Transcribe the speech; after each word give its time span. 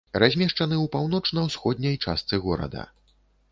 Размешчаны 0.21 0.75
ў 0.79 0.87
паўночна-ўсходняй 0.95 2.01
частцы 2.05 2.43
горада. 2.49 2.89